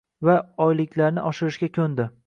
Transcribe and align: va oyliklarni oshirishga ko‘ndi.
va 0.29 0.37
oyliklarni 0.65 1.27
oshirishga 1.33 1.73
ko‘ndi. 1.79 2.11